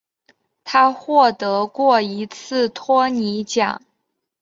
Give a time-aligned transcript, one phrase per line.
[0.63, 3.83] 他获得过一次托尼奖。